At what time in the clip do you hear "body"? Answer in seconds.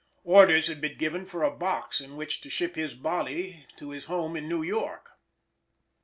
2.95-3.67